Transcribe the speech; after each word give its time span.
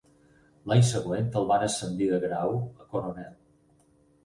L'any 0.71 0.79
següent 0.91 1.29
el 1.41 1.45
van 1.51 1.67
ascendir 1.67 2.09
de 2.15 2.21
grau 2.25 2.57
a 2.65 2.91
coronel. 2.97 3.39